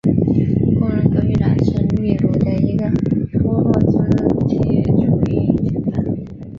[0.79, 2.89] 工人革命党是秘鲁的一个
[3.37, 4.09] 托洛茨
[4.47, 4.57] 基
[4.89, 6.17] 主义政党。